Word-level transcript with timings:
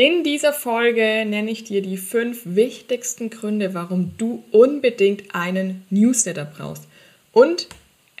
In 0.00 0.22
dieser 0.22 0.52
Folge 0.52 1.24
nenne 1.26 1.50
ich 1.50 1.64
dir 1.64 1.82
die 1.82 1.96
fünf 1.96 2.42
wichtigsten 2.44 3.30
Gründe, 3.30 3.74
warum 3.74 4.12
du 4.16 4.44
unbedingt 4.52 5.34
einen 5.34 5.82
Newsletter 5.90 6.44
brauchst. 6.44 6.84
Und 7.32 7.66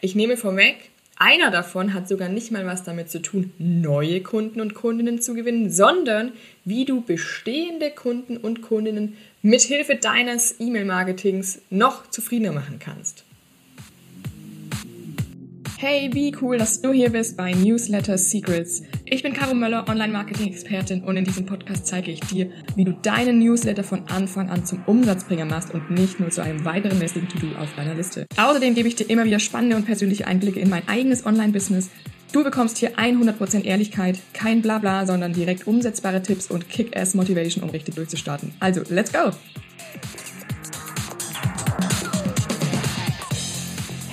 ich 0.00 0.16
nehme 0.16 0.36
vorweg, 0.36 0.74
einer 1.18 1.52
davon 1.52 1.94
hat 1.94 2.08
sogar 2.08 2.30
nicht 2.30 2.50
mal 2.50 2.66
was 2.66 2.82
damit 2.82 3.12
zu 3.12 3.22
tun, 3.22 3.52
neue 3.58 4.20
Kunden 4.22 4.60
und 4.60 4.74
Kundinnen 4.74 5.22
zu 5.22 5.34
gewinnen, 5.34 5.70
sondern 5.70 6.32
wie 6.64 6.84
du 6.84 7.00
bestehende 7.00 7.92
Kunden 7.92 8.38
und 8.38 8.60
Kundinnen 8.60 9.16
mithilfe 9.42 9.94
deines 9.94 10.56
E-Mail-Marketings 10.58 11.60
noch 11.70 12.10
zufriedener 12.10 12.50
machen 12.50 12.80
kannst. 12.80 13.22
Hey, 15.80 16.10
wie 16.12 16.34
cool, 16.42 16.58
dass 16.58 16.82
du 16.82 16.92
hier 16.92 17.10
bist 17.10 17.36
bei 17.36 17.52
Newsletter 17.52 18.18
Secrets. 18.18 18.82
Ich 19.04 19.22
bin 19.22 19.32
Caro 19.32 19.54
Möller, 19.54 19.88
Online-Marketing-Expertin 19.88 21.04
und 21.04 21.16
in 21.16 21.24
diesem 21.24 21.46
Podcast 21.46 21.86
zeige 21.86 22.10
ich 22.10 22.18
dir, 22.18 22.50
wie 22.74 22.84
du 22.84 22.94
deinen 22.94 23.38
Newsletter 23.38 23.84
von 23.84 24.02
Anfang 24.08 24.50
an 24.50 24.66
zum 24.66 24.82
Umsatzbringer 24.86 25.44
machst 25.44 25.72
und 25.72 25.88
nicht 25.88 26.18
nur 26.18 26.30
zu 26.30 26.42
einem 26.42 26.64
weiteren 26.64 26.98
lästigen 26.98 27.28
To-Do 27.28 27.54
auf 27.60 27.72
deiner 27.76 27.94
Liste. 27.94 28.26
Außerdem 28.36 28.74
gebe 28.74 28.88
ich 28.88 28.96
dir 28.96 29.08
immer 29.08 29.24
wieder 29.24 29.38
spannende 29.38 29.76
und 29.76 29.86
persönliche 29.86 30.26
Einblicke 30.26 30.58
in 30.58 30.68
mein 30.68 30.82
eigenes 30.88 31.24
Online-Business. 31.24 31.90
Du 32.32 32.42
bekommst 32.42 32.78
hier 32.78 32.96
100% 32.96 33.62
Ehrlichkeit, 33.62 34.18
kein 34.32 34.62
Blabla, 34.62 35.06
sondern 35.06 35.32
direkt 35.32 35.68
umsetzbare 35.68 36.20
Tipps 36.24 36.50
und 36.50 36.68
Kick-Ass-Motivation, 36.68 37.62
um 37.62 37.70
richtig 37.70 37.94
durchzustarten. 37.94 38.52
Also, 38.58 38.82
let's 38.88 39.12
go! 39.12 39.30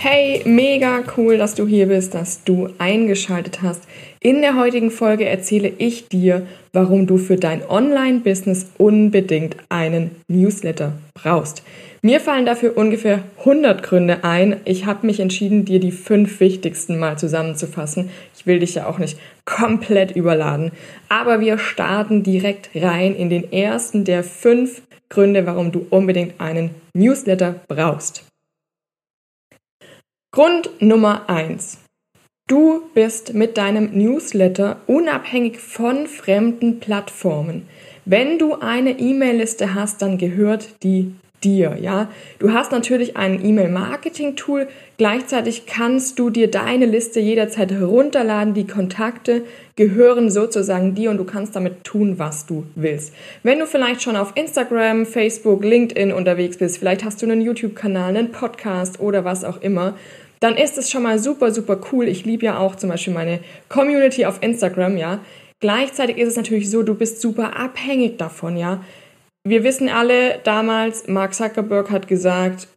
Hey, 0.08 0.44
mega 0.46 1.04
cool, 1.18 1.40
dass 1.40 1.56
du 1.56 1.66
hier 1.66 1.88
bist, 1.88 2.14
dass 2.14 2.44
du 2.44 2.70
eingeschaltet 2.78 3.64
hast. 3.64 3.82
In 4.20 4.42
der 4.42 4.56
heutigen 4.56 4.92
Folge 4.92 5.26
erzähle 5.26 5.68
ich 5.80 6.10
dir, 6.10 6.46
warum 6.74 7.08
du 7.08 7.18
für 7.18 7.38
dein 7.38 7.68
Online-Business 7.68 8.68
unbedingt 8.78 9.58
einen 9.70 10.12
Newsletter 10.28 10.92
brauchst. 11.16 11.64
Mir 12.04 12.20
fallen 12.20 12.46
dafür 12.46 12.78
ungefähr 12.78 13.24
100 13.40 13.82
Gründe 13.82 14.24
ein. 14.24 14.58
Ich 14.66 14.86
habe 14.86 15.08
mich 15.08 15.20
entschieden, 15.20 15.66
dir 15.66 15.80
die 15.80 15.92
fünf 15.92 16.40
wichtigsten 16.40 17.00
mal 17.00 17.18
zusammenzufassen. 17.18 18.12
Ich 18.38 18.46
will 18.46 18.60
dich 18.60 18.76
ja 18.76 18.86
auch 18.86 19.00
nicht 19.00 19.18
komplett 19.46 20.16
überladen. 20.16 20.72
Aber 21.10 21.40
wir 21.40 21.58
starten 21.58 22.22
direkt 22.22 22.70
rein 22.76 23.16
in 23.16 23.32
den 23.32 23.52
ersten 23.52 24.04
der 24.04 24.24
fünf 24.24 24.84
Gründe, 25.10 25.48
warum 25.48 25.72
du 25.72 25.88
unbedingt 25.90 26.40
einen 26.40 26.70
Newsletter 26.94 27.56
brauchst. 27.68 28.24
Grund 30.36 30.70
Nummer 30.82 31.30
eins: 31.30 31.78
Du 32.50 32.82
bist 32.94 33.34
mit 33.34 33.56
deinem 33.56 33.98
Newsletter 33.98 34.82
unabhängig 34.86 35.60
von 35.60 36.08
fremden 36.08 36.82
Plattformen. 36.82 37.70
Wenn 38.04 38.38
du 38.38 38.56
eine 38.56 39.00
E-Mail-Liste 39.00 39.76
hast, 39.76 40.02
dann 40.02 40.18
gehört 40.18 40.84
die 40.84 41.16
dir, 41.42 41.78
ja. 41.80 42.10
Du 42.40 42.52
hast 42.52 42.74
natürlich 42.74 43.16
ein 43.16 43.46
E-Mail-Marketing-Tool. 43.46 44.68
Gleichzeitig 44.98 45.68
kannst 45.68 46.20
du 46.20 46.30
dir 46.30 46.50
deine 46.52 46.86
Liste 46.86 47.20
jederzeit 47.22 47.72
herunterladen. 47.72 48.54
Die 48.54 48.68
Kontakte 48.68 49.44
gehören 49.76 50.30
sozusagen 50.30 50.96
dir 50.96 51.12
und 51.12 51.18
du 51.18 51.24
kannst 51.24 51.56
damit 51.56 51.84
tun, 51.84 52.18
was 52.18 52.46
du 52.46 52.66
willst. 52.76 53.14
Wenn 53.44 53.60
du 53.60 53.68
vielleicht 53.68 54.02
schon 54.02 54.16
auf 54.16 54.34
Instagram, 54.36 55.06
Facebook, 55.06 55.64
LinkedIn 55.64 56.12
unterwegs 56.12 56.58
bist, 56.58 56.78
vielleicht 56.78 57.06
hast 57.06 57.22
du 57.22 57.26
einen 57.26 57.42
YouTube-Kanal, 57.42 58.18
einen 58.18 58.32
Podcast 58.32 59.00
oder 59.00 59.24
was 59.24 59.44
auch 59.44 59.62
immer, 59.62 59.96
dann 60.40 60.56
ist 60.58 60.78
es 60.78 60.92
schon 60.92 61.04
mal 61.04 61.20
super, 61.20 61.52
super 61.52 61.80
cool. 61.92 62.08
Ich 62.08 62.26
liebe 62.26 62.46
ja 62.46 62.60
auch 62.60 62.76
zum 62.76 62.90
Beispiel 62.90 63.14
meine 63.14 63.40
Community 63.70 64.26
auf 64.26 64.42
Instagram, 64.42 64.98
ja. 64.98 65.20
Gleichzeitig 65.60 66.18
ist 66.18 66.30
es 66.30 66.36
natürlich 66.36 66.70
so, 66.70 66.84
du 66.84 66.96
bist 66.96 67.22
super 67.22 67.58
abhängig 67.58 68.18
davon, 68.18 68.58
ja. 68.58 68.84
Wir 69.48 69.64
wissen 69.64 69.90
alle 69.90 70.40
damals, 70.44 71.08
Mark 71.08 71.34
Zuckerberg 71.36 71.92
hat 71.92 72.08
gesagt, 72.08 72.68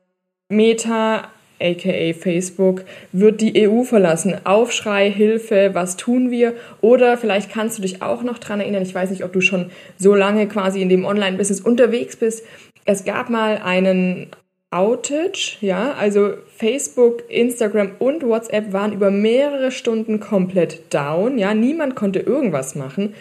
Meta, 0.50 1.28
aka 1.60 2.12
Facebook, 2.12 2.84
wird 3.12 3.40
die 3.40 3.68
EU 3.68 3.82
verlassen. 3.82 4.36
Aufschrei, 4.44 5.10
Hilfe, 5.10 5.70
was 5.72 5.96
tun 5.96 6.30
wir? 6.30 6.54
Oder 6.80 7.16
vielleicht 7.16 7.50
kannst 7.50 7.78
du 7.78 7.82
dich 7.82 8.02
auch 8.02 8.22
noch 8.22 8.38
dran 8.38 8.60
erinnern, 8.60 8.82
ich 8.82 8.94
weiß 8.94 9.10
nicht, 9.10 9.24
ob 9.24 9.32
du 9.32 9.40
schon 9.40 9.70
so 9.96 10.14
lange 10.14 10.46
quasi 10.46 10.80
in 10.82 10.88
dem 10.88 11.04
Online-Business 11.04 11.60
unterwegs 11.60 12.16
bist. 12.16 12.44
Es 12.84 13.04
gab 13.04 13.28
mal 13.28 13.58
einen 13.58 14.28
Outage, 14.70 15.56
ja, 15.62 15.92
also 15.94 16.34
Facebook, 16.54 17.22
Instagram 17.30 17.92
und 17.98 18.22
WhatsApp 18.22 18.72
waren 18.74 18.92
über 18.92 19.10
mehrere 19.10 19.70
Stunden 19.70 20.20
komplett 20.20 20.92
down, 20.92 21.38
ja, 21.38 21.54
niemand 21.54 21.96
konnte 21.96 22.18
irgendwas 22.18 22.74
machen. 22.74 23.14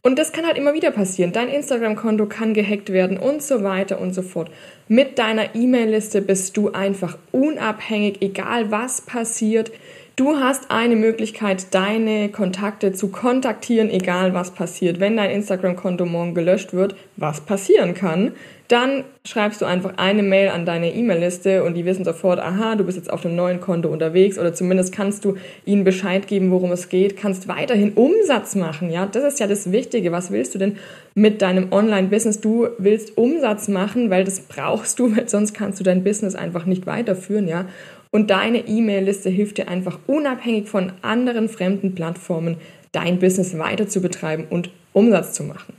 Und 0.00 0.18
das 0.18 0.32
kann 0.32 0.46
halt 0.46 0.58
immer 0.58 0.74
wieder 0.74 0.90
passieren. 0.90 1.32
Dein 1.32 1.48
Instagram-Konto 1.48 2.26
kann 2.26 2.52
gehackt 2.52 2.92
werden 2.92 3.18
und 3.18 3.42
so 3.42 3.62
weiter 3.62 4.00
und 4.00 4.14
so 4.14 4.20
fort. 4.20 4.50
Mit 4.86 5.18
deiner 5.18 5.54
E-Mail-Liste 5.54 6.20
bist 6.20 6.56
du 6.58 6.72
einfach 6.72 7.16
unabhängig, 7.32 8.20
egal 8.20 8.70
was 8.70 9.00
passiert. 9.00 9.72
Du 10.16 10.36
hast 10.36 10.70
eine 10.70 10.94
Möglichkeit, 10.94 11.74
deine 11.74 12.28
Kontakte 12.28 12.92
zu 12.92 13.08
kontaktieren, 13.08 13.90
egal 13.90 14.32
was 14.32 14.52
passiert. 14.52 15.00
Wenn 15.00 15.16
dein 15.16 15.30
Instagram-Konto 15.30 16.06
morgen 16.06 16.34
gelöscht 16.34 16.72
wird, 16.72 16.94
was 17.16 17.40
passieren 17.40 17.94
kann, 17.94 18.30
dann 18.68 19.02
schreibst 19.26 19.60
du 19.60 19.64
einfach 19.64 19.94
eine 19.96 20.22
Mail 20.22 20.50
an 20.50 20.66
deine 20.66 20.94
E-Mail-Liste 20.94 21.64
und 21.64 21.74
die 21.74 21.84
wissen 21.84 22.04
sofort, 22.04 22.38
aha, 22.38 22.76
du 22.76 22.84
bist 22.84 22.96
jetzt 22.96 23.12
auf 23.12 23.26
einem 23.26 23.34
neuen 23.34 23.60
Konto 23.60 23.88
unterwegs 23.88 24.38
oder 24.38 24.54
zumindest 24.54 24.94
kannst 24.94 25.24
du 25.24 25.34
ihnen 25.64 25.82
Bescheid 25.82 26.28
geben, 26.28 26.52
worum 26.52 26.70
es 26.70 26.88
geht, 26.88 27.16
kannst 27.16 27.48
weiterhin 27.48 27.94
Umsatz 27.94 28.54
machen, 28.54 28.90
ja, 28.90 29.06
das 29.06 29.24
ist 29.24 29.40
ja 29.40 29.48
das 29.48 29.72
Wichtige. 29.72 30.12
Was 30.12 30.30
willst 30.30 30.54
du 30.54 30.60
denn 30.60 30.76
mit 31.16 31.42
deinem 31.42 31.72
Online-Business? 31.72 32.40
Du 32.40 32.68
willst 32.78 33.18
Umsatz 33.18 33.66
machen, 33.66 34.10
weil 34.10 34.22
das 34.22 34.40
brauchst 34.40 35.00
du, 35.00 35.14
weil 35.16 35.28
sonst 35.28 35.54
kannst 35.54 35.80
du 35.80 35.84
dein 35.84 36.04
Business 36.04 36.36
einfach 36.36 36.66
nicht 36.66 36.86
weiterführen, 36.86 37.48
ja. 37.48 37.66
Und 38.14 38.30
deine 38.30 38.68
E-Mail-Liste 38.68 39.28
hilft 39.28 39.58
dir 39.58 39.66
einfach 39.66 39.98
unabhängig 40.06 40.68
von 40.68 40.92
anderen 41.02 41.48
fremden 41.48 41.96
Plattformen 41.96 42.58
dein 42.92 43.18
Business 43.18 43.58
weiter 43.58 43.88
zu 43.88 44.00
betreiben 44.00 44.46
und 44.48 44.70
Umsatz 44.92 45.32
zu 45.32 45.42
machen. 45.42 45.74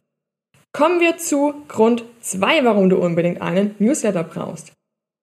Kommen 0.73 0.99
wir 0.99 1.15
zu 1.15 1.53
Grund 1.69 2.03
2, 2.19 2.65
warum 2.65 2.89
du 2.89 2.97
unbedingt 2.97 3.41
einen 3.41 3.75
Newsletter 3.79 4.25
brauchst. 4.25 4.73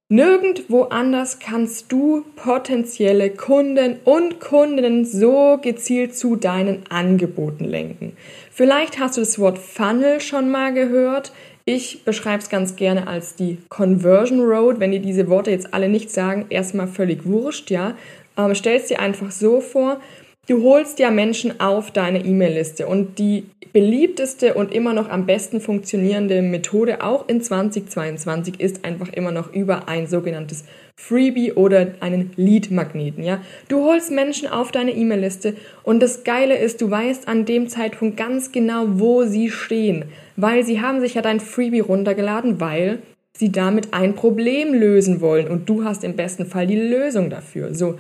Nirgendwo 0.09 0.85
anders 0.85 1.39
kannst 1.39 1.93
du 1.93 2.25
potenzielle 2.37 3.29
Kunden 3.29 3.97
und 4.05 4.41
Kundinnen 4.41 5.05
so 5.05 5.59
gezielt 5.61 6.17
zu 6.17 6.37
deinen 6.37 6.85
Angeboten 6.89 7.65
lenken. 7.65 8.17
Vielleicht 8.51 8.99
hast 8.99 9.19
du 9.19 9.21
das 9.21 9.39
Wort 9.39 9.59
Funnel 9.59 10.21
schon 10.21 10.51
mal 10.51 10.73
gehört. 10.73 11.33
Ich 11.65 12.05
beschreibe 12.05 12.43
es 12.43 12.49
ganz 12.49 12.75
gerne 12.75 13.07
als 13.07 13.37
die 13.37 13.59
Conversion 13.69 14.41
Road. 14.41 14.81
Wenn 14.81 14.91
dir 14.91 15.01
diese 15.01 15.29
Worte 15.29 15.51
jetzt 15.53 15.73
alle 15.73 15.89
nicht 15.89 16.11
sagen, 16.11 16.47
erstmal 16.51 16.89
völlig 16.89 17.25
wurscht, 17.25 17.71
ja. 17.71 17.95
Ähm, 18.37 18.55
stellst 18.55 18.91
dir 18.91 18.99
einfach 18.99 19.31
so 19.31 19.61
vor, 19.61 20.01
du 20.49 20.63
holst 20.63 20.99
ja 20.99 21.11
Menschen 21.11 21.61
auf 21.61 21.91
deine 21.91 22.25
E-Mail-Liste 22.25 22.87
und 22.87 23.19
die 23.19 23.47
beliebteste 23.73 24.55
und 24.55 24.73
immer 24.75 24.93
noch 24.93 25.09
am 25.09 25.25
besten 25.25 25.61
funktionierende 25.61 26.43
Methode 26.43 27.03
auch 27.03 27.29
in 27.29 27.41
2022 27.41 28.61
ist 28.61 28.85
einfach 28.85 29.09
immer 29.09 29.31
noch 29.31 29.53
über 29.55 29.89
ein 29.89 30.07
sogenanntes 30.07 30.65
Freebie 30.95 31.53
oder 31.53 31.95
einen 32.01 32.33
Lead-Magneten, 32.37 33.25
ja. 33.25 33.41
Du 33.69 33.83
holst 33.85 34.11
Menschen 34.11 34.47
auf 34.49 34.73
deine 34.73 34.93
E-Mail-Liste 34.93 35.55
und 35.85 36.01
das 36.01 36.23
Geile 36.23 36.59
ist, 36.59 36.83
du 36.83 36.91
weißt 36.91 37.29
an 37.29 37.47
dem 37.47 37.69
Zeitpunkt 37.69 38.19
ganz 38.19 38.53
genau, 38.53 38.85
wo 38.89 39.25
sie 39.25 39.51
stehen, 39.51 40.05
weil 40.37 40.65
sie 40.65 40.83
haben 40.83 41.01
sich 41.01 41.15
ja 41.15 41.23
dein 41.23 41.41
Freebie 41.41 41.81
runtergeladen, 41.81 42.61
weil 42.61 42.99
sie 43.35 43.51
damit 43.51 43.95
ein 43.95 44.15
Problem 44.15 44.75
lösen 44.75 45.23
wollen 45.23 45.49
und 45.49 45.69
du 45.69 45.85
hast 45.85 46.05
im 46.05 46.15
besten 46.15 46.45
Fall 46.45 46.67
die 46.67 46.77
Lösung 46.77 47.31
dafür. 47.31 47.75
So, 47.75 47.99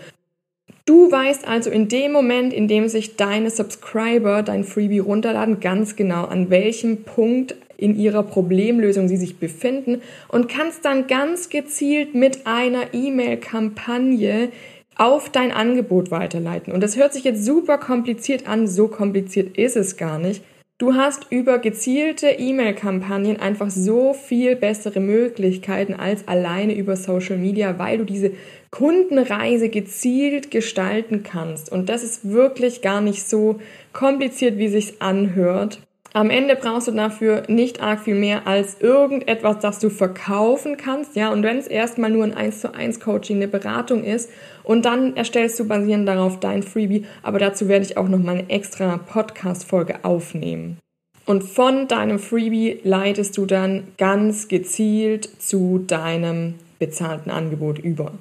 Du 0.84 1.12
weißt 1.12 1.46
also 1.46 1.70
in 1.70 1.88
dem 1.88 2.10
Moment, 2.12 2.52
in 2.52 2.66
dem 2.66 2.88
sich 2.88 3.16
deine 3.16 3.50
Subscriber 3.50 4.42
dein 4.42 4.64
Freebie 4.64 4.98
runterladen, 4.98 5.60
ganz 5.60 5.94
genau, 5.94 6.24
an 6.24 6.50
welchem 6.50 7.04
Punkt 7.04 7.54
in 7.76 7.96
ihrer 7.96 8.22
Problemlösung 8.22 9.08
sie 9.08 9.16
sich 9.16 9.38
befinden 9.38 10.02
und 10.28 10.48
kannst 10.48 10.84
dann 10.84 11.06
ganz 11.06 11.48
gezielt 11.48 12.14
mit 12.14 12.46
einer 12.46 12.94
E-Mail-Kampagne 12.94 14.50
auf 14.96 15.30
dein 15.30 15.52
Angebot 15.52 16.10
weiterleiten. 16.10 16.72
Und 16.72 16.82
das 16.82 16.96
hört 16.96 17.12
sich 17.12 17.24
jetzt 17.24 17.44
super 17.44 17.78
kompliziert 17.78 18.48
an, 18.48 18.66
so 18.66 18.88
kompliziert 18.88 19.56
ist 19.56 19.76
es 19.76 19.96
gar 19.96 20.18
nicht. 20.18 20.42
Du 20.78 20.94
hast 20.94 21.30
über 21.30 21.60
gezielte 21.60 22.28
E-Mail-Kampagnen 22.28 23.38
einfach 23.38 23.70
so 23.70 24.14
viel 24.14 24.56
bessere 24.56 24.98
Möglichkeiten 24.98 25.94
als 25.94 26.26
alleine 26.26 26.74
über 26.74 26.96
Social 26.96 27.38
Media, 27.38 27.78
weil 27.78 27.98
du 27.98 28.04
diese 28.04 28.32
Kundenreise 28.70 29.68
gezielt 29.68 30.50
gestalten 30.50 31.22
kannst. 31.22 31.70
Und 31.70 31.88
das 31.88 32.02
ist 32.02 32.28
wirklich 32.28 32.82
gar 32.82 33.00
nicht 33.00 33.28
so 33.28 33.60
kompliziert, 33.92 34.58
wie 34.58 34.68
sich's 34.68 34.94
anhört. 35.00 35.78
Am 36.14 36.28
Ende 36.28 36.56
brauchst 36.56 36.88
du 36.88 36.92
dafür 36.92 37.44
nicht 37.48 37.82
arg 37.82 38.00
viel 38.00 38.14
mehr 38.14 38.46
als 38.46 38.80
irgendetwas, 38.80 39.60
das 39.60 39.78
du 39.78 39.88
verkaufen 39.88 40.76
kannst, 40.76 41.16
ja. 41.16 41.32
Und 41.32 41.42
wenn 41.42 41.56
es 41.56 41.66
erstmal 41.66 42.10
nur 42.10 42.24
ein 42.24 42.34
1 42.34 42.60
zu 42.60 42.74
1 42.74 43.00
Coaching, 43.00 43.36
eine 43.36 43.48
Beratung 43.48 44.04
ist 44.04 44.30
und 44.62 44.84
dann 44.84 45.16
erstellst 45.16 45.58
du 45.58 45.66
basierend 45.66 46.06
darauf 46.06 46.38
dein 46.38 46.62
Freebie. 46.62 47.06
Aber 47.22 47.38
dazu 47.38 47.66
werde 47.66 47.86
ich 47.86 47.96
auch 47.96 48.08
noch 48.08 48.18
mal 48.18 48.36
eine 48.36 48.50
extra 48.50 48.98
Podcast-Folge 48.98 50.04
aufnehmen. 50.04 50.76
Und 51.24 51.44
von 51.44 51.88
deinem 51.88 52.18
Freebie 52.18 52.80
leitest 52.84 53.38
du 53.38 53.46
dann 53.46 53.84
ganz 53.96 54.48
gezielt 54.48 55.30
zu 55.40 55.82
deinem 55.86 56.56
bezahlten 56.78 57.30
Angebot 57.30 57.78
über. 57.78 58.12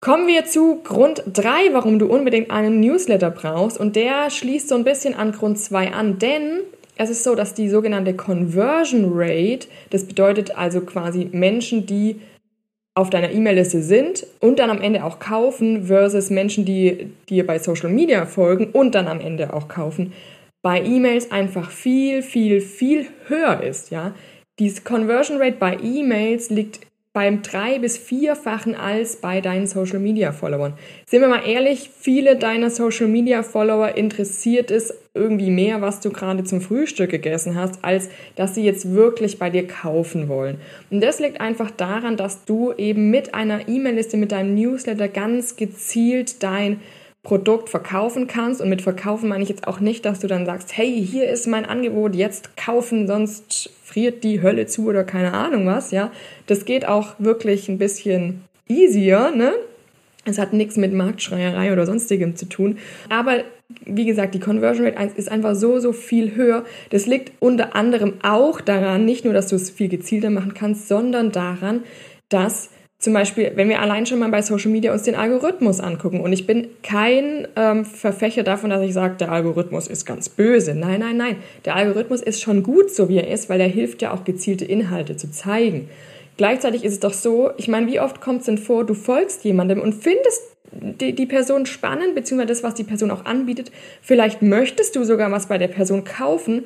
Kommen 0.00 0.28
wir 0.28 0.44
zu 0.44 0.76
Grund 0.84 1.24
3, 1.32 1.72
warum 1.72 1.98
du 1.98 2.06
unbedingt 2.06 2.52
einen 2.52 2.78
Newsletter 2.78 3.30
brauchst. 3.30 3.80
Und 3.80 3.96
der 3.96 4.30
schließt 4.30 4.68
so 4.68 4.76
ein 4.76 4.84
bisschen 4.84 5.14
an 5.14 5.32
Grund 5.32 5.58
2 5.58 5.92
an, 5.92 6.20
denn 6.20 6.60
es 6.98 7.10
ist 7.10 7.24
so, 7.24 7.34
dass 7.34 7.54
die 7.54 7.68
sogenannte 7.68 8.14
Conversion 8.14 9.10
Rate, 9.14 9.68
das 9.90 10.04
bedeutet 10.04 10.56
also 10.56 10.80
quasi 10.80 11.28
Menschen, 11.32 11.86
die 11.86 12.20
auf 12.94 13.10
deiner 13.10 13.30
E-Mail-Liste 13.30 13.80
sind 13.80 14.26
und 14.40 14.58
dann 14.58 14.70
am 14.70 14.80
Ende 14.82 15.04
auch 15.04 15.20
kaufen, 15.20 15.86
versus 15.86 16.30
Menschen, 16.30 16.64
die 16.64 17.12
dir 17.28 17.46
bei 17.46 17.60
Social 17.60 17.90
Media 17.90 18.26
folgen 18.26 18.70
und 18.72 18.96
dann 18.96 19.06
am 19.06 19.20
Ende 19.20 19.54
auch 19.54 19.68
kaufen, 19.68 20.12
bei 20.62 20.82
E-Mails 20.82 21.30
einfach 21.30 21.70
viel, 21.70 22.22
viel, 22.22 22.60
viel 22.60 23.06
höher 23.28 23.62
ist. 23.62 23.92
Ja? 23.92 24.14
Diese 24.58 24.82
Conversion 24.82 25.38
Rate 25.40 25.56
bei 25.60 25.78
E-Mails 25.80 26.50
liegt 26.50 26.87
beim 27.18 27.42
drei- 27.42 27.80
bis 27.80 27.98
vierfachen 27.98 28.76
als 28.76 29.16
bei 29.16 29.40
deinen 29.40 29.66
Social 29.66 29.98
Media 29.98 30.30
Followern. 30.30 30.74
Sind 31.04 31.20
wir 31.20 31.26
mal 31.26 31.42
ehrlich, 31.44 31.90
viele 31.98 32.36
deiner 32.36 32.70
Social 32.70 33.08
Media 33.08 33.42
Follower 33.42 33.96
interessiert 33.96 34.70
es 34.70 34.94
irgendwie 35.14 35.50
mehr, 35.50 35.80
was 35.80 35.98
du 35.98 36.10
gerade 36.10 36.44
zum 36.44 36.60
Frühstück 36.60 37.10
gegessen 37.10 37.56
hast, 37.56 37.84
als 37.84 38.08
dass 38.36 38.54
sie 38.54 38.62
jetzt 38.62 38.94
wirklich 38.94 39.40
bei 39.40 39.50
dir 39.50 39.66
kaufen 39.66 40.28
wollen. 40.28 40.58
Und 40.92 41.02
das 41.02 41.18
liegt 41.18 41.40
einfach 41.40 41.72
daran, 41.72 42.16
dass 42.16 42.44
du 42.44 42.72
eben 42.74 43.10
mit 43.10 43.34
einer 43.34 43.66
E-Mail-Liste, 43.66 44.16
mit 44.16 44.30
deinem 44.30 44.54
Newsletter 44.54 45.08
ganz 45.08 45.56
gezielt 45.56 46.44
dein 46.44 46.78
Produkt 47.28 47.68
verkaufen 47.68 48.26
kannst. 48.26 48.62
Und 48.62 48.70
mit 48.70 48.80
verkaufen 48.80 49.28
meine 49.28 49.42
ich 49.42 49.50
jetzt 49.50 49.68
auch 49.68 49.80
nicht, 49.80 50.06
dass 50.06 50.20
du 50.20 50.28
dann 50.28 50.46
sagst, 50.46 50.74
hey, 50.74 51.06
hier 51.06 51.28
ist 51.28 51.46
mein 51.46 51.66
Angebot, 51.66 52.14
jetzt 52.14 52.56
kaufen, 52.56 53.06
sonst 53.06 53.68
friert 53.84 54.24
die 54.24 54.40
Hölle 54.40 54.66
zu 54.66 54.86
oder 54.86 55.04
keine 55.04 55.34
Ahnung 55.34 55.66
was, 55.66 55.90
ja. 55.90 56.10
Das 56.46 56.64
geht 56.64 56.88
auch 56.88 57.16
wirklich 57.18 57.68
ein 57.68 57.76
bisschen 57.76 58.44
easier, 58.66 59.30
ne? 59.30 59.52
Es 60.24 60.38
hat 60.38 60.54
nichts 60.54 60.78
mit 60.78 60.94
Marktschreierei 60.94 61.70
oder 61.70 61.84
sonstigem 61.84 62.34
zu 62.34 62.46
tun. 62.46 62.78
Aber 63.10 63.44
wie 63.84 64.06
gesagt, 64.06 64.34
die 64.34 64.40
Conversion 64.40 64.86
Rate 64.86 65.12
ist 65.16 65.30
einfach 65.30 65.54
so, 65.54 65.80
so 65.80 65.92
viel 65.92 66.34
höher. 66.34 66.64
Das 66.88 67.04
liegt 67.04 67.32
unter 67.40 67.76
anderem 67.76 68.14
auch 68.22 68.62
daran, 68.62 69.04
nicht 69.04 69.26
nur, 69.26 69.34
dass 69.34 69.48
du 69.48 69.56
es 69.56 69.68
viel 69.68 69.88
gezielter 69.88 70.30
machen 70.30 70.54
kannst, 70.54 70.88
sondern 70.88 71.30
daran, 71.30 71.82
dass 72.30 72.70
zum 73.00 73.12
Beispiel, 73.12 73.52
wenn 73.54 73.68
wir 73.68 73.80
allein 73.80 74.06
schon 74.06 74.18
mal 74.18 74.28
bei 74.28 74.42
Social 74.42 74.72
Media 74.72 74.92
uns 74.92 75.04
den 75.04 75.14
Algorithmus 75.14 75.78
angucken, 75.78 76.20
und 76.20 76.32
ich 76.32 76.48
bin 76.48 76.66
kein 76.82 77.46
ähm, 77.54 77.84
Verfächer 77.84 78.42
davon, 78.42 78.70
dass 78.70 78.82
ich 78.82 78.92
sage, 78.92 79.14
der 79.20 79.30
Algorithmus 79.30 79.86
ist 79.86 80.04
ganz 80.04 80.28
böse. 80.28 80.74
Nein, 80.74 80.98
nein, 81.00 81.16
nein. 81.16 81.36
Der 81.64 81.76
Algorithmus 81.76 82.20
ist 82.20 82.42
schon 82.42 82.64
gut, 82.64 82.90
so 82.90 83.08
wie 83.08 83.18
er 83.18 83.30
ist, 83.30 83.48
weil 83.48 83.60
er 83.60 83.68
hilft 83.68 84.02
ja 84.02 84.12
auch 84.12 84.24
gezielte 84.24 84.64
Inhalte 84.64 85.16
zu 85.16 85.30
zeigen. 85.30 85.88
Gleichzeitig 86.36 86.84
ist 86.84 86.94
es 86.94 87.00
doch 87.00 87.12
so, 87.12 87.50
ich 87.56 87.68
meine, 87.68 87.86
wie 87.86 88.00
oft 88.00 88.20
kommt 88.20 88.40
es 88.40 88.46
denn 88.46 88.58
vor, 88.58 88.84
du 88.84 88.94
folgst 88.94 89.44
jemandem 89.44 89.80
und 89.80 89.92
findest 89.92 90.42
die, 90.72 91.14
die 91.14 91.26
Person 91.26 91.66
spannend, 91.66 92.16
beziehungsweise 92.16 92.48
das, 92.48 92.62
was 92.64 92.74
die 92.74 92.84
Person 92.84 93.12
auch 93.12 93.24
anbietet. 93.24 93.70
Vielleicht 94.02 94.42
möchtest 94.42 94.96
du 94.96 95.04
sogar 95.04 95.30
was 95.30 95.46
bei 95.46 95.58
der 95.58 95.68
Person 95.68 96.02
kaufen 96.02 96.64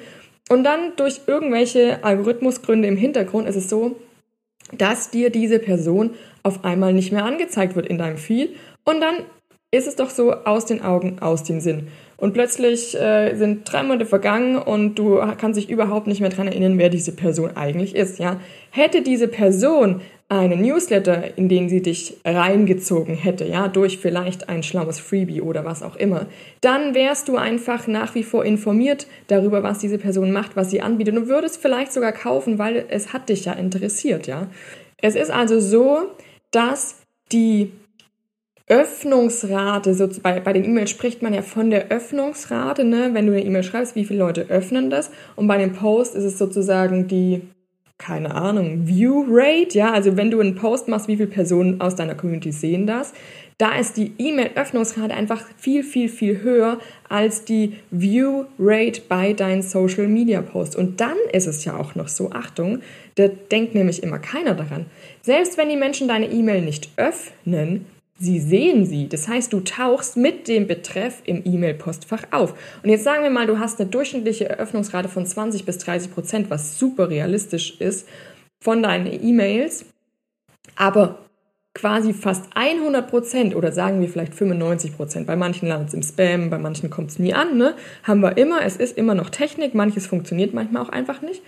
und 0.49 0.65
dann 0.65 0.93
durch 0.97 1.21
irgendwelche 1.27 2.03
Algorithmusgründe 2.03 2.89
im 2.89 2.97
Hintergrund 2.97 3.49
ist 3.49 3.57
es 3.57 3.69
so, 3.69 3.97
dass 4.77 5.11
dir 5.11 5.31
diese 5.31 5.59
Person 5.59 6.11
auf 6.43 6.65
einmal 6.65 6.93
nicht 6.93 7.13
mehr 7.13 7.25
angezeigt 7.25 7.77
wird 7.77 7.87
in 7.87 7.99
deinem 7.99 8.17
Feed 8.17 8.57
und 8.85 9.01
dann 9.01 9.25
ist 9.71 9.87
es 9.87 9.97
doch 9.97 10.11
so 10.11 10.33
aus 10.33 10.67
den 10.67 10.83
Augen, 10.83 11.19
aus 11.21 11.45
dem 11.45 11.61
Sinn. 11.61 11.89
Und 12.23 12.35
plötzlich 12.35 12.95
äh, 12.95 13.35
sind 13.35 13.65
drei 13.65 13.83
Monate 13.83 14.07
vergangen 14.07 14.55
und 14.55 14.95
du 14.95 15.21
kannst 15.39 15.59
dich 15.59 15.69
überhaupt 15.69 16.07
nicht 16.07 16.21
mehr 16.21 16.31
dran 16.31 16.47
erinnern, 16.47 16.79
wer 16.79 16.89
diese 16.89 17.11
Person 17.11 17.57
eigentlich 17.57 17.97
ist. 17.97 18.21
Ja? 18.21 18.39
Hätte 18.71 19.03
diese 19.03 19.27
Person 19.27 20.03
einen 20.29 20.63
Newsletter, 20.63 21.37
in 21.37 21.49
den 21.49 21.69
sie 21.69 21.83
dich 21.83 22.15
reingezogen 22.25 23.17
hätte, 23.17 23.45
ja, 23.45 23.67
durch 23.67 23.99
vielleicht 23.99 24.49
ein 24.49 24.63
schlaues 24.63 25.01
Freebie 25.01 25.41
oder 25.41 25.65
was 25.65 25.83
auch 25.83 25.97
immer, 25.97 26.27
dann 26.61 26.95
wärst 26.95 27.27
du 27.27 27.39
einfach 27.39 27.89
nach 27.89 28.15
wie 28.15 28.23
vor 28.23 28.45
informiert 28.45 29.09
darüber, 29.27 29.65
was 29.65 29.81
diese 29.81 29.99
Person 29.99 30.31
macht, 30.31 30.55
was 30.55 30.71
sie 30.71 30.81
anbietet 30.81 31.17
und 31.17 31.27
würdest 31.27 31.61
vielleicht 31.61 31.93
sogar 31.93 32.13
kaufen, 32.13 32.57
weil 32.57 32.85
es 32.89 33.13
hat 33.13 33.31
dich 33.31 33.47
ja 33.47 33.55
interessiert, 33.55 34.29
ja. 34.29 34.47
Es 34.97 35.17
ist 35.17 35.33
also 35.33 35.59
so, 35.59 36.03
dass 36.53 37.01
die 37.33 37.73
Öffnungsrate, 38.73 39.93
so 39.93 40.09
bei, 40.23 40.41
bei 40.41 40.55
den 40.55 40.65
E-Mails 40.65 40.89
spricht 40.89 41.21
man 41.21 41.35
ja 41.35 41.43
von 41.43 41.69
der 41.69 41.89
Öffnungsrate, 41.91 42.85
ne? 42.85 43.11
wenn 43.13 43.27
du 43.27 43.33
eine 43.33 43.45
E-Mail 43.45 43.65
schreibst, 43.65 43.97
wie 43.97 44.07
viele 44.07 44.21
Leute 44.21 44.47
öffnen 44.49 44.89
das 44.89 45.11
und 45.37 45.47
bei 45.47 45.59
dem 45.59 45.75
Post 45.75 46.15
ist 46.15 46.25
es 46.25 46.39
sozusagen 46.39 47.07
die 47.07 47.43
keine 47.99 48.35
Ahnung, 48.35 48.89
View 48.89 49.27
Rate, 49.29 49.79
ja, 49.79 49.93
also 49.93 50.17
wenn 50.17 50.31
du 50.31 50.41
einen 50.41 50.57
Post 50.57 50.89
machst, 50.89 51.07
wie 51.07 51.17
viele 51.17 51.29
Personen 51.29 51.81
aus 51.81 51.95
deiner 51.95 52.17
Community 52.17 52.51
sehen 52.51 52.85
das, 52.85 53.13
da 53.59 53.79
ist 53.79 53.97
die 53.97 54.13
E-Mail-Öffnungsrate 54.19 55.15
einfach 55.15 55.45
viel, 55.57 55.85
viel, 55.85 56.09
viel 56.09 56.43
höher 56.43 56.79
als 57.09 57.45
die 57.45 57.75
View 57.93 58.47
Rate 58.59 59.03
bei 59.09 59.35
deinen 59.35 59.63
Social 59.63 60.09
Media 60.09 60.43
Posts. 60.43 60.75
Und 60.75 61.01
dann 61.01 61.17
ist 61.33 61.47
es 61.47 61.65
ja 61.65 61.77
auch 61.77 61.95
noch 61.95 62.09
so, 62.09 62.33
Achtung, 62.33 62.81
da 63.15 63.29
denkt 63.29 63.77
nämlich 63.77 64.03
immer 64.03 64.19
keiner 64.19 64.55
daran. 64.55 64.87
Selbst 65.21 65.59
wenn 65.59 65.69
die 65.69 65.77
Menschen 65.77 66.09
deine 66.09 66.27
E-Mail 66.27 66.63
nicht 66.63 66.89
öffnen, 66.97 67.87
Sie 68.23 68.39
sehen 68.39 68.87
sie. 68.87 69.09
Das 69.09 69.27
heißt, 69.27 69.53
du 69.53 69.59
tauchst 69.63 70.17
mit 70.17 70.47
dem 70.47 70.69
Betreff 70.69 71.23
im 71.25 71.43
E-Mail-Postfach 71.45 72.23
auf. 72.31 72.55
Und 72.85 72.89
jetzt 72.89 73.03
sagen 73.03 73.25
wir 73.25 73.31
mal, 73.31 73.49
du 73.49 73.59
hast 73.59 73.81
eine 73.81 73.91
durchschnittliche 73.91 74.49
Eröffnungsrate 74.49 75.09
von 75.09 75.27
20 75.27 75.65
bis 75.65 75.79
30 75.79 76.15
Prozent, 76.15 76.49
was 76.49 76.79
super 76.79 77.11
realistisch 77.11 77.81
ist, 77.81 78.09
von 78.63 78.81
deinen 78.81 79.13
E-Mails. 79.13 79.87
Aber 80.77 81.19
quasi 81.75 82.13
fast 82.13 82.45
100 82.55 83.11
Prozent 83.11 83.57
oder 83.57 83.73
sagen 83.73 84.01
wir 84.01 84.09
vielleicht 84.09 84.37
95 84.37 84.97
Prozent. 84.97 85.27
Bei 85.27 85.35
manchen 85.35 85.67
landet 85.67 85.89
es 85.89 85.95
im 85.95 86.05
Spam, 86.05 86.49
bei 86.49 86.59
manchen 86.59 86.91
kommt 86.91 87.11
es 87.11 87.19
nie 87.19 87.35
an. 87.35 87.57
Ne? 87.57 87.75
Haben 88.05 88.21
wir 88.21 88.37
immer. 88.37 88.63
Es 88.63 88.77
ist 88.77 88.97
immer 88.97 89.17
noch 89.17 89.31
Technik. 89.31 89.75
Manches 89.75 90.07
funktioniert 90.07 90.55
manchmal 90.55 90.85
auch 90.85 90.91
einfach 90.91 91.23
nicht. 91.23 91.43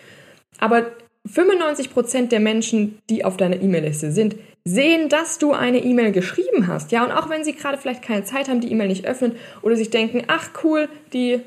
Aber 0.59 0.87
95 1.27 1.93
Prozent 1.93 2.33
der 2.33 2.41
Menschen, 2.41 2.99
die 3.09 3.25
auf 3.25 3.37
deiner 3.37 3.61
E-Mail-Liste 3.61 4.13
sind, 4.13 4.37
sehen, 4.65 5.09
dass 5.09 5.39
du 5.39 5.53
eine 5.53 5.79
E-Mail 5.79 6.13
geschrieben 6.13 6.67
hast. 6.67 6.93
Ja, 6.93 7.05
und 7.05 7.13
auch 7.13 7.29
wenn 7.31 7.45
sie 7.45 7.55
gerade 7.55 7.79
vielleicht 7.79 8.03
keine 8.03 8.25
Zeit 8.25 8.49
haben, 8.49 8.61
die 8.61 8.71
E-Mail 8.71 8.89
nicht 8.89 9.07
öffnen 9.07 9.33
oder 9.63 9.77
sich 9.77 9.91
denken, 9.91 10.23
ach 10.27 10.51
cool, 10.63 10.89
die 11.13 11.41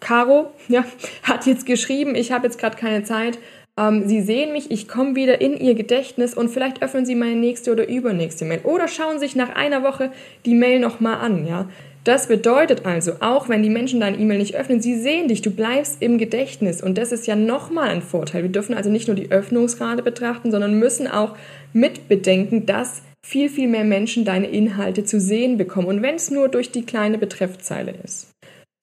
Caro 0.00 0.52
ja, 0.68 0.84
hat 1.22 1.46
jetzt 1.46 1.66
geschrieben, 1.66 2.14
ich 2.14 2.32
habe 2.32 2.46
jetzt 2.46 2.58
gerade 2.58 2.76
keine 2.76 3.04
Zeit. 3.04 3.38
Ähm, 3.78 4.06
sie 4.06 4.20
sehen 4.20 4.52
mich, 4.52 4.70
ich 4.70 4.86
komme 4.86 5.14
wieder 5.14 5.40
in 5.40 5.56
ihr 5.56 5.74
Gedächtnis 5.74 6.34
und 6.34 6.50
vielleicht 6.50 6.82
öffnen 6.82 7.06
sie 7.06 7.14
meine 7.14 7.36
nächste 7.36 7.72
oder 7.72 7.88
übernächste 7.88 8.44
Mail 8.44 8.60
oder 8.64 8.86
schauen 8.88 9.18
sich 9.18 9.34
nach 9.34 9.54
einer 9.54 9.82
Woche 9.82 10.12
die 10.44 10.54
Mail 10.54 10.78
nochmal 10.78 11.16
an. 11.16 11.46
Ja, 11.46 11.68
das 12.04 12.26
bedeutet 12.26 12.84
also, 12.84 13.12
auch 13.20 13.48
wenn 13.48 13.62
die 13.62 13.70
Menschen 13.70 14.00
deine 14.00 14.18
E-Mail 14.18 14.38
nicht 14.38 14.56
öffnen, 14.56 14.80
sie 14.80 14.98
sehen 14.98 15.28
dich, 15.28 15.40
du 15.40 15.50
bleibst 15.50 16.02
im 16.02 16.18
Gedächtnis. 16.18 16.82
Und 16.82 16.98
das 16.98 17.12
ist 17.12 17.26
ja 17.26 17.36
nochmal 17.36 17.90
ein 17.90 18.02
Vorteil. 18.02 18.42
Wir 18.42 18.50
dürfen 18.50 18.74
also 18.74 18.90
nicht 18.90 19.06
nur 19.06 19.16
die 19.16 19.30
Öffnungsrate 19.30 20.02
betrachten, 20.02 20.50
sondern 20.50 20.78
müssen 20.78 21.06
auch 21.06 21.36
mit 21.72 22.08
bedenken, 22.08 22.66
dass 22.66 23.02
viel, 23.24 23.48
viel 23.48 23.68
mehr 23.68 23.84
Menschen 23.84 24.24
deine 24.24 24.48
Inhalte 24.48 25.04
zu 25.04 25.20
sehen 25.20 25.58
bekommen. 25.58 25.86
Und 25.86 26.02
wenn 26.02 26.16
es 26.16 26.30
nur 26.30 26.48
durch 26.48 26.72
die 26.72 26.84
kleine 26.84 27.18
Betreffzeile 27.18 27.94
ist. 28.02 28.28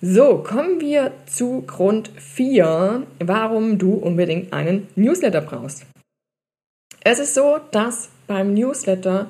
So, 0.02 0.38
kommen 0.38 0.80
wir 0.80 1.12
zu 1.26 1.64
Grund 1.68 2.10
4, 2.16 3.04
warum 3.20 3.78
du 3.78 3.96
unbedingt 3.96 4.54
einen 4.54 4.88
Newsletter 4.96 5.42
brauchst. 5.42 5.86
Es 7.04 7.20
ist 7.20 7.34
so, 7.34 7.60
dass 7.72 8.08
beim 8.28 8.54
Newsletter 8.54 9.28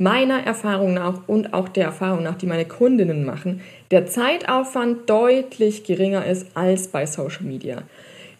meiner 0.00 0.46
Erfahrung 0.46 0.94
nach 0.94 1.28
und 1.28 1.52
auch 1.52 1.68
der 1.68 1.84
Erfahrung 1.84 2.22
nach, 2.22 2.36
die 2.36 2.46
meine 2.46 2.64
Kundinnen 2.64 3.24
machen, 3.24 3.60
der 3.90 4.06
Zeitaufwand 4.06 5.08
deutlich 5.10 5.84
geringer 5.84 6.24
ist 6.24 6.46
als 6.54 6.88
bei 6.88 7.04
Social 7.04 7.44
Media. 7.44 7.82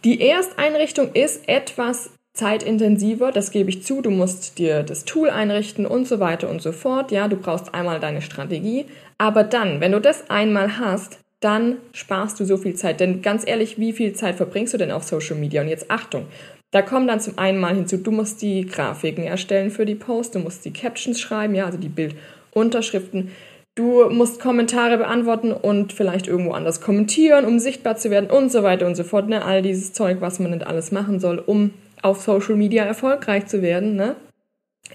Die 0.03 0.27
Ersteinrichtung 0.27 1.13
ist 1.13 1.47
etwas 1.47 2.11
zeitintensiver, 2.33 3.31
das 3.31 3.51
gebe 3.51 3.69
ich 3.69 3.83
zu. 3.83 4.01
Du 4.01 4.11
musst 4.11 4.59
dir 4.59 4.83
das 4.83 5.05
Tool 5.05 5.29
einrichten 5.29 5.85
und 5.85 6.09
so 6.09 6.19
weiter 6.19 6.49
und 6.49 6.63
so 6.63 6.73
fort. 6.73 7.13
Ja, 7.13 7.29
du 7.29 7.37
brauchst 7.37 7.75
einmal 7.75 8.01
deine 8.01 8.23
Strategie. 8.23 8.87
Aber 9.19 9.45
dann, 9.45 9.83
wenn 9.83 9.93
du 9.93 10.01
das 10.01 10.31
einmal 10.31 10.79
hast, 10.79 11.19
dann 11.41 11.77
sparst 11.93 12.41
du 12.41 12.47
so 12.47 12.57
viel 12.57 12.75
Zeit. 12.75 13.01
Denn 13.01 13.21
ganz 13.21 13.47
ehrlich, 13.47 13.79
wie 13.79 13.93
viel 13.93 14.15
Zeit 14.15 14.37
verbringst 14.37 14.73
du 14.73 14.79
denn 14.79 14.91
auf 14.91 15.03
Social 15.03 15.37
Media? 15.37 15.61
Und 15.61 15.69
jetzt 15.69 15.91
Achtung, 15.91 16.27
da 16.71 16.83
kommen 16.83 17.09
dann 17.09 17.21
zum 17.21 17.39
einen 17.39 17.59
mal 17.59 17.75
hinzu, 17.75 17.97
du 17.97 18.11
musst 18.13 18.43
die 18.43 18.67
Grafiken 18.67 19.25
erstellen 19.25 19.71
für 19.71 19.87
die 19.87 19.97
Posts, 19.97 20.33
du 20.35 20.39
musst 20.39 20.65
die 20.65 20.73
Captions 20.73 21.21
schreiben, 21.21 21.55
ja, 21.55 21.67
also 21.67 21.79
die 21.79 21.89
Bildunterschriften. 21.89 23.31
Du 23.77 24.11
musst 24.11 24.41
Kommentare 24.41 24.99
beantworten 24.99 25.53
und 25.53 25.93
vielleicht 25.93 26.27
irgendwo 26.27 26.53
anders 26.53 26.81
kommentieren, 26.81 27.45
um 27.45 27.59
sichtbar 27.59 27.97
zu 27.97 28.11
werden 28.11 28.29
und 28.29 28.53
so 28.53 28.63
weiter 28.63 28.87
und 28.87 28.95
so 28.95 29.05
fort. 29.05 29.29
Ne? 29.29 29.45
All 29.45 29.63
dieses 29.63 29.93
Zeug, 29.93 30.21
was 30.21 30.39
man 30.39 30.51
nicht 30.51 30.67
alles 30.67 30.93
machen 30.93 31.21
soll, 31.21 31.39
um 31.39 31.73
auf 32.03 32.21
Social 32.21 32.57
Media 32.57 32.85
erfolgreich 32.85 33.47
zu 33.47 33.63
werden. 33.63 33.95
Ne? 33.95 34.17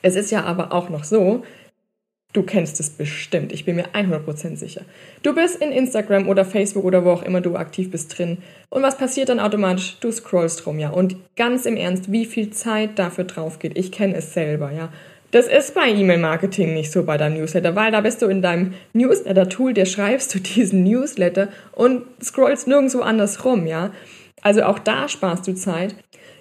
Es 0.02 0.16
ist 0.16 0.30
ja 0.30 0.44
aber 0.44 0.74
auch 0.74 0.90
noch 0.90 1.04
so, 1.04 1.44
Du 2.36 2.44
kennst 2.44 2.82
es 2.82 2.90
bestimmt, 2.90 3.54
ich 3.54 3.64
bin 3.64 3.78
mir 3.78 3.94
100% 3.94 4.58
sicher. 4.58 4.82
Du 5.24 5.34
bist 5.34 5.62
in 5.62 5.72
Instagram 5.72 6.28
oder 6.28 6.44
Facebook 6.44 6.84
oder 6.84 7.06
wo 7.06 7.12
auch 7.12 7.24
immer 7.24 7.40
du 7.40 7.56
aktiv 7.56 7.90
bist 7.90 8.18
drin. 8.18 8.40
Und 8.70 8.84
was 8.84 8.98
passiert 8.98 9.30
dann 9.30 9.40
automatisch? 9.40 9.96
Du 10.02 10.12
scrollst 10.12 10.68
rum, 10.68 10.78
ja. 10.78 10.90
Und 10.90 11.16
ganz 11.38 11.66
im 11.66 11.78
Ernst, 11.78 12.12
wie 12.12 12.26
viel 12.26 12.50
Zeit 12.50 13.00
dafür 13.00 13.24
drauf 13.24 13.60
geht, 13.60 13.78
ich 13.78 13.90
kenne 13.94 14.18
es 14.18 14.34
selber, 14.34 14.70
ja. 14.74 14.90
Das 15.32 15.48
ist 15.48 15.76
bei 15.76 15.88
E-Mail-Marketing 15.88 16.74
nicht 16.74 16.92
so 16.92 17.04
bei 17.04 17.16
deinem 17.16 17.38
Newsletter, 17.38 17.74
weil 17.78 17.94
da 17.94 18.02
bist 18.02 18.22
du 18.22 18.26
in 18.26 18.42
deinem 18.42 18.74
Newsletter-Tool, 18.92 19.74
dir 19.74 19.86
schreibst 19.86 20.36
du 20.36 20.40
diesen 20.56 20.84
Newsletter 20.84 21.48
und 21.72 22.02
scrollst 22.22 22.68
nirgendwo 22.68 23.00
anders 23.00 23.46
rum, 23.46 23.66
ja. 23.66 23.92
Also 24.42 24.64
auch 24.64 24.80
da 24.80 25.08
sparst 25.08 25.48
du 25.48 25.56
Zeit. 25.56 25.96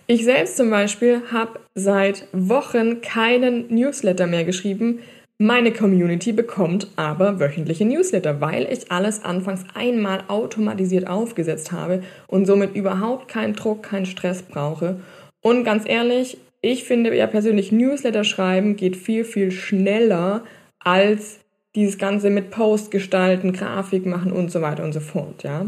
Ich 0.08 0.24
selbst 0.24 0.56
zum 0.56 0.70
Beispiel 0.70 1.22
habe 1.30 1.60
seit 1.76 2.26
Wochen 2.32 3.00
keinen 3.00 3.72
Newsletter 3.72 4.26
mehr 4.26 4.42
geschrieben, 4.42 4.98
meine 5.38 5.72
Community 5.72 6.32
bekommt 6.32 6.88
aber 6.94 7.40
wöchentliche 7.40 7.84
Newsletter, 7.84 8.40
weil 8.40 8.68
ich 8.70 8.92
alles 8.92 9.24
anfangs 9.24 9.64
einmal 9.74 10.24
automatisiert 10.28 11.08
aufgesetzt 11.08 11.72
habe 11.72 12.02
und 12.28 12.46
somit 12.46 12.76
überhaupt 12.76 13.28
keinen 13.28 13.54
Druck, 13.54 13.82
keinen 13.82 14.06
Stress 14.06 14.42
brauche. 14.42 15.00
Und 15.40 15.64
ganz 15.64 15.88
ehrlich, 15.88 16.38
ich 16.60 16.84
finde 16.84 17.14
ja 17.16 17.26
persönlich 17.26 17.72
Newsletter 17.72 18.24
schreiben 18.24 18.76
geht 18.76 18.96
viel, 18.96 19.24
viel 19.24 19.50
schneller 19.50 20.44
als 20.78 21.40
dieses 21.74 21.98
Ganze 21.98 22.30
mit 22.30 22.50
Post 22.50 22.90
gestalten, 22.90 23.52
Grafik 23.52 24.06
machen 24.06 24.32
und 24.32 24.52
so 24.52 24.62
weiter 24.62 24.84
und 24.84 24.92
so 24.92 25.00
fort, 25.00 25.42
ja. 25.42 25.66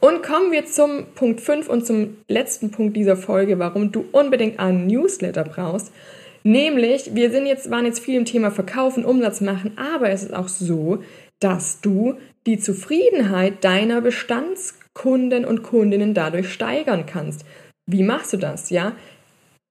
Und 0.00 0.22
kommen 0.22 0.52
wir 0.52 0.66
zum 0.66 1.06
Punkt 1.14 1.40
5 1.40 1.68
und 1.68 1.86
zum 1.86 2.16
letzten 2.28 2.70
Punkt 2.70 2.96
dieser 2.96 3.16
Folge, 3.16 3.58
warum 3.58 3.92
du 3.92 4.04
unbedingt 4.12 4.58
einen 4.58 4.86
Newsletter 4.86 5.44
brauchst. 5.44 5.92
Nämlich, 6.44 7.14
wir 7.14 7.30
sind 7.30 7.46
jetzt, 7.46 7.70
waren 7.70 7.86
jetzt 7.86 8.00
viel 8.00 8.16
im 8.16 8.24
Thema 8.24 8.50
Verkaufen, 8.50 9.04
Umsatz 9.04 9.40
machen, 9.40 9.76
aber 9.76 10.10
es 10.10 10.22
ist 10.22 10.34
auch 10.34 10.48
so, 10.48 11.02
dass 11.40 11.80
du 11.80 12.14
die 12.46 12.58
Zufriedenheit 12.58 13.64
deiner 13.64 14.00
Bestandskunden 14.00 15.44
und 15.44 15.62
Kundinnen 15.62 16.14
dadurch 16.14 16.52
steigern 16.52 17.06
kannst. 17.06 17.44
Wie 17.86 18.02
machst 18.02 18.32
du 18.32 18.36
das? 18.36 18.70
Ja, 18.70 18.92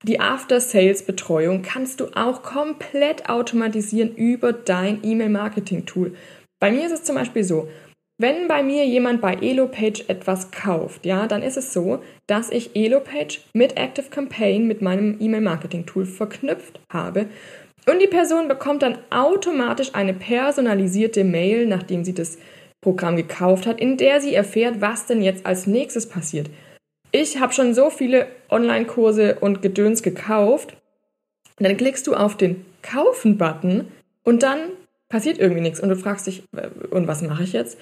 die 0.03 0.19
After-Sales-Betreuung 0.19 1.61
kannst 1.61 1.99
du 1.99 2.07
auch 2.15 2.41
komplett 2.41 3.29
automatisieren 3.29 4.15
über 4.15 4.51
dein 4.51 4.99
E-Mail-Marketing-Tool. 5.03 6.15
Bei 6.59 6.71
mir 6.71 6.85
ist 6.85 6.93
es 6.93 7.03
zum 7.03 7.15
Beispiel 7.15 7.43
so, 7.43 7.67
wenn 8.21 8.47
bei 8.47 8.63
mir 8.63 8.85
jemand 8.85 9.21
bei 9.21 9.33
EloPage 9.33 10.05
etwas 10.07 10.51
kauft, 10.51 11.05
ja, 11.05 11.27
dann 11.27 11.41
ist 11.41 11.57
es 11.57 11.73
so, 11.73 12.01
dass 12.27 12.51
ich 12.51 12.75
EloPage 12.75 13.39
mit 13.53 13.77
Active 13.77 14.09
Campaign, 14.09 14.67
mit 14.67 14.81
meinem 14.81 15.17
E-Mail-Marketing-Tool 15.19 16.05
verknüpft 16.05 16.79
habe. 16.91 17.27
Und 17.89 18.01
die 18.01 18.07
Person 18.07 18.47
bekommt 18.47 18.83
dann 18.83 18.99
automatisch 19.09 19.95
eine 19.95 20.13
personalisierte 20.13 21.23
Mail, 21.23 21.65
nachdem 21.65 22.03
sie 22.03 22.13
das 22.13 22.37
Programm 22.79 23.15
gekauft 23.15 23.65
hat, 23.65 23.79
in 23.79 23.97
der 23.97 24.21
sie 24.21 24.35
erfährt, 24.35 24.81
was 24.81 25.07
denn 25.07 25.21
jetzt 25.21 25.45
als 25.45 25.67
nächstes 25.67 26.07
passiert. 26.07 26.49
Ich 27.11 27.39
habe 27.39 27.53
schon 27.53 27.73
so 27.73 27.89
viele 27.89 28.27
Online-Kurse 28.49 29.37
und 29.39 29.61
Gedöns 29.61 30.03
gekauft. 30.03 30.77
Dann 31.57 31.77
klickst 31.77 32.07
du 32.07 32.13
auf 32.13 32.37
den 32.37 32.65
Kaufen-Button 32.83 33.87
und 34.23 34.43
dann 34.43 34.59
passiert 35.09 35.37
irgendwie 35.37 35.61
nichts 35.61 35.79
und 35.79 35.89
du 35.89 35.95
fragst 35.95 36.25
dich, 36.25 36.43
äh, 36.55 36.69
und 36.89 37.07
was 37.07 37.21
mache 37.21 37.43
ich 37.43 37.53
jetzt? 37.53 37.77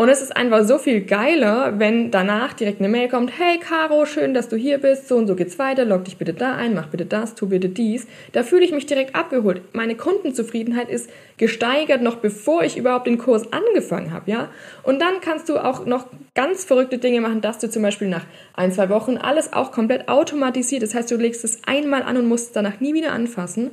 Und 0.00 0.08
es 0.08 0.22
ist 0.22 0.34
einfach 0.34 0.64
so 0.64 0.78
viel 0.78 1.02
geiler, 1.02 1.78
wenn 1.78 2.10
danach 2.10 2.54
direkt 2.54 2.80
eine 2.80 2.88
Mail 2.88 3.10
kommt, 3.10 3.38
hey 3.38 3.58
Caro, 3.58 4.06
schön, 4.06 4.32
dass 4.32 4.48
du 4.48 4.56
hier 4.56 4.78
bist, 4.78 5.08
so 5.08 5.16
und 5.16 5.26
so 5.26 5.34
geht's 5.34 5.58
weiter, 5.58 5.84
log 5.84 6.06
dich 6.06 6.16
bitte 6.16 6.32
da 6.32 6.56
ein, 6.56 6.72
mach 6.72 6.86
bitte 6.86 7.04
das, 7.04 7.34
tu 7.34 7.50
bitte 7.50 7.68
dies. 7.68 8.06
Da 8.32 8.42
fühle 8.42 8.64
ich 8.64 8.72
mich 8.72 8.86
direkt 8.86 9.14
abgeholt. 9.14 9.60
Meine 9.74 9.96
Kundenzufriedenheit 9.96 10.88
ist 10.88 11.10
gesteigert, 11.36 12.00
noch 12.00 12.16
bevor 12.16 12.64
ich 12.64 12.78
überhaupt 12.78 13.08
den 13.08 13.18
Kurs 13.18 13.52
angefangen 13.52 14.10
habe, 14.10 14.30
ja. 14.30 14.48
Und 14.84 15.02
dann 15.02 15.20
kannst 15.20 15.50
du 15.50 15.58
auch 15.58 15.84
noch 15.84 16.06
ganz 16.34 16.64
verrückte 16.64 16.96
Dinge 16.96 17.20
machen, 17.20 17.42
dass 17.42 17.58
du 17.58 17.68
zum 17.68 17.82
Beispiel 17.82 18.08
nach 18.08 18.24
ein, 18.54 18.72
zwei 18.72 18.88
Wochen 18.88 19.18
alles 19.18 19.52
auch 19.52 19.70
komplett 19.70 20.08
automatisiert. 20.08 20.82
Das 20.82 20.94
heißt, 20.94 21.10
du 21.10 21.16
legst 21.16 21.44
es 21.44 21.60
einmal 21.66 22.04
an 22.04 22.16
und 22.16 22.26
musst 22.26 22.46
es 22.46 22.52
danach 22.52 22.80
nie 22.80 22.94
wieder 22.94 23.12
anfassen. 23.12 23.70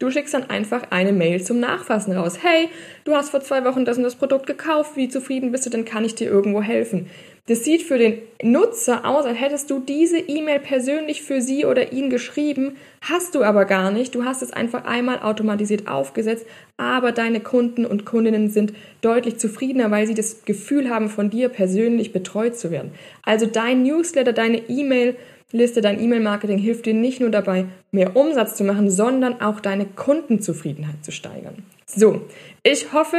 Du 0.00 0.10
schickst 0.10 0.32
dann 0.32 0.48
einfach 0.48 0.84
eine 0.88 1.12
Mail 1.12 1.42
zum 1.42 1.60
Nachfassen 1.60 2.14
raus. 2.14 2.38
Hey, 2.42 2.70
du 3.04 3.14
hast 3.14 3.28
vor 3.28 3.42
zwei 3.42 3.66
Wochen 3.66 3.84
das 3.84 3.98
und 3.98 4.02
das 4.02 4.14
Produkt 4.14 4.46
gekauft. 4.46 4.96
Wie 4.96 5.10
zufrieden 5.10 5.52
bist 5.52 5.66
du 5.66 5.70
denn? 5.70 5.84
Kann 5.84 6.06
ich 6.06 6.14
dir 6.14 6.26
irgendwo 6.26 6.62
helfen? 6.62 7.10
Das 7.48 7.64
sieht 7.64 7.82
für 7.82 7.98
den 7.98 8.22
Nutzer 8.42 9.04
aus, 9.04 9.26
als 9.26 9.38
hättest 9.38 9.70
du 9.70 9.78
diese 9.78 10.18
E-Mail 10.18 10.60
persönlich 10.60 11.22
für 11.22 11.42
sie 11.42 11.66
oder 11.66 11.92
ihn 11.92 12.08
geschrieben, 12.08 12.76
hast 13.02 13.34
du 13.34 13.42
aber 13.42 13.66
gar 13.66 13.90
nicht. 13.90 14.14
Du 14.14 14.24
hast 14.24 14.40
es 14.40 14.54
einfach 14.54 14.84
einmal 14.84 15.20
automatisiert 15.20 15.86
aufgesetzt, 15.86 16.46
aber 16.78 17.12
deine 17.12 17.40
Kunden 17.40 17.84
und 17.84 18.06
Kundinnen 18.06 18.48
sind 18.48 18.72
deutlich 19.02 19.36
zufriedener, 19.38 19.90
weil 19.90 20.06
sie 20.06 20.14
das 20.14 20.44
Gefühl 20.46 20.88
haben, 20.88 21.10
von 21.10 21.28
dir 21.28 21.50
persönlich 21.50 22.12
betreut 22.12 22.56
zu 22.56 22.70
werden. 22.70 22.92
Also 23.22 23.44
dein 23.44 23.82
Newsletter, 23.82 24.32
deine 24.32 24.68
E-Mail, 24.68 25.16
Liste, 25.52 25.80
dein 25.80 26.00
E-Mail-Marketing 26.00 26.58
hilft 26.58 26.86
dir 26.86 26.94
nicht 26.94 27.20
nur 27.20 27.30
dabei, 27.30 27.66
mehr 27.90 28.16
Umsatz 28.16 28.56
zu 28.56 28.64
machen, 28.64 28.90
sondern 28.90 29.40
auch 29.40 29.60
deine 29.60 29.86
Kundenzufriedenheit 29.86 31.04
zu 31.04 31.10
steigern. 31.10 31.64
So, 31.86 32.22
ich 32.62 32.92
hoffe, 32.92 33.16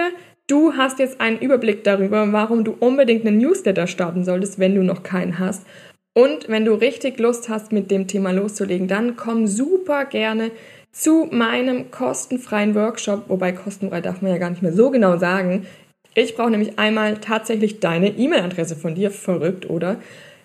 du 0.48 0.74
hast 0.74 1.00
jetzt 1.00 1.20
einen 1.20 1.40
Überblick 1.40 1.84
darüber, 1.84 2.32
warum 2.32 2.64
du 2.64 2.76
unbedingt 2.80 3.26
einen 3.26 3.38
Newsletter 3.38 3.88
starten 3.88 4.24
solltest, 4.24 4.60
wenn 4.60 4.76
du 4.76 4.84
noch 4.84 5.04
keinen 5.04 5.40
hast. 5.40 5.66
Und 6.14 6.48
wenn 6.50 6.66
du 6.66 6.74
richtig 6.74 7.20
Lust 7.20 7.50
hast, 7.50 7.72
mit 7.72 7.92
dem 7.92 8.08
Thema 8.08 8.32
loszulegen, 8.32 8.88
dann 8.88 9.16
komm 9.16 9.48
super 9.48 10.06
gerne 10.06 10.52
zu 10.92 11.28
meinem 11.32 11.90
kostenfreien 11.92 12.76
Workshop, 12.76 13.26
wobei 13.30 13.54
kostenfrei 13.54 14.02
darf 14.02 14.22
man 14.22 14.32
ja 14.32 14.38
gar 14.38 14.50
nicht 14.50 14.62
mehr 14.62 14.74
so 14.74 14.90
genau 14.90 15.18
sagen. 15.18 15.66
Ich 16.16 16.36
brauche 16.36 16.52
nämlich 16.52 16.78
einmal 16.78 17.18
tatsächlich 17.18 17.80
deine 17.80 18.10
E-Mail-Adresse 18.10 18.76
von 18.76 18.96
dir, 18.96 19.12
verrückt, 19.12 19.70
oder? 19.70 19.98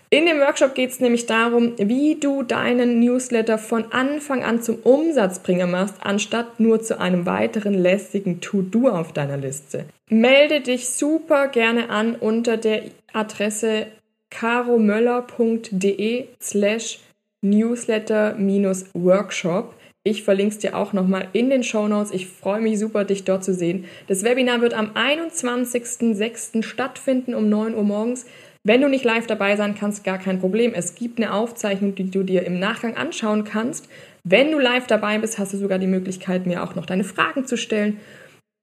In 0.08 0.26
dem 0.26 0.38
Workshop 0.38 0.76
geht 0.76 0.90
es 0.90 1.00
nämlich 1.00 1.26
darum, 1.26 1.72
wie 1.78 2.14
du 2.14 2.44
deinen 2.44 3.00
Newsletter 3.00 3.58
von 3.58 3.90
Anfang 3.90 4.44
an 4.44 4.62
zum 4.62 4.76
Umsatzbringer 4.76 5.66
machst, 5.66 5.96
anstatt 6.00 6.60
nur 6.60 6.80
zu 6.80 7.00
einem 7.00 7.26
weiteren 7.26 7.74
lästigen 7.74 8.40
To-Do 8.40 8.88
auf 8.88 9.12
deiner 9.12 9.36
Liste. 9.36 9.86
Melde 10.08 10.60
dich 10.60 10.90
super 10.90 11.48
gerne 11.48 11.90
an 11.90 12.14
unter 12.14 12.56
der 12.56 12.82
Adresse 13.12 13.88
caromöller.de 14.30 16.26
slash 16.40 17.00
newsletter-workshop. 17.42 19.74
Ich 20.04 20.22
verlinke 20.22 20.54
es 20.54 20.60
dir 20.60 20.76
auch 20.76 20.92
nochmal 20.92 21.26
in 21.32 21.50
den 21.50 21.64
Show 21.64 21.88
Notes. 21.88 22.12
Ich 22.12 22.28
freue 22.28 22.60
mich 22.60 22.78
super, 22.78 23.04
dich 23.04 23.24
dort 23.24 23.42
zu 23.42 23.52
sehen. 23.52 23.86
Das 24.06 24.22
Webinar 24.22 24.60
wird 24.60 24.72
am 24.72 24.92
21.06. 24.92 26.62
stattfinden 26.62 27.34
um 27.34 27.48
9 27.48 27.74
Uhr 27.74 27.82
morgens. 27.82 28.24
Wenn 28.68 28.80
du 28.80 28.88
nicht 28.88 29.04
live 29.04 29.28
dabei 29.28 29.54
sein 29.54 29.76
kannst, 29.78 30.02
gar 30.02 30.18
kein 30.18 30.40
Problem. 30.40 30.72
Es 30.74 30.96
gibt 30.96 31.20
eine 31.20 31.32
Aufzeichnung, 31.32 31.94
die 31.94 32.10
du 32.10 32.24
dir 32.24 32.44
im 32.44 32.58
Nachgang 32.58 32.96
anschauen 32.96 33.44
kannst. 33.44 33.88
Wenn 34.24 34.50
du 34.50 34.58
live 34.58 34.88
dabei 34.88 35.18
bist, 35.18 35.38
hast 35.38 35.52
du 35.52 35.56
sogar 35.56 35.78
die 35.78 35.86
Möglichkeit, 35.86 36.46
mir 36.46 36.64
auch 36.64 36.74
noch 36.74 36.84
deine 36.84 37.04
Fragen 37.04 37.46
zu 37.46 37.56
stellen. 37.56 38.00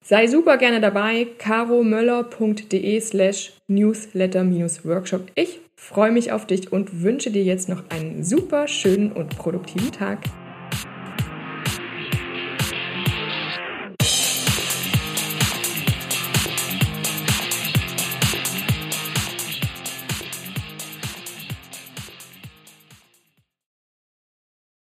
Sei 0.04 0.28
super 0.28 0.58
gerne 0.58 0.82
dabei, 0.82 1.28
caromöller.de 1.38 3.00
slash 3.00 3.54
newsletter-workshop. 3.70 5.32
Ich 5.36 5.62
freue 5.78 6.12
mich 6.12 6.34
auf 6.34 6.46
dich 6.48 6.74
und 6.74 7.02
wünsche 7.02 7.32
dir 7.32 7.44
jetzt 7.44 7.70
noch 7.70 7.84
einen 7.88 8.26
super 8.26 8.68
schönen 8.68 9.14
und 9.14 9.38
produktiven 9.38 9.94
Tag. 9.94 10.20